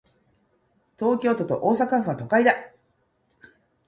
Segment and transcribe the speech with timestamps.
[0.97, 2.55] 東京都と大阪府は、都会だ。